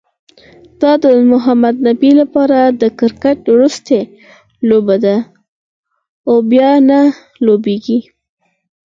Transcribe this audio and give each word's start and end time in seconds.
دا 0.81 0.91
د 1.03 1.05
محمد 1.31 1.75
نبي 1.87 2.11
لپاره 2.21 2.59
د 2.81 2.83
کرکټ 2.99 3.39
وروستۍ 3.53 4.01
لوبه 4.69 4.95
ده، 5.05 5.15
او 6.27 6.35
بیا 6.51 6.71
نه 6.89 6.99
لوبیږي 7.45 7.99